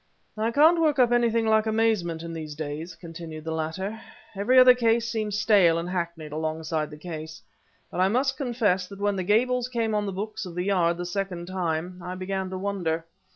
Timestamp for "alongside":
6.31-6.89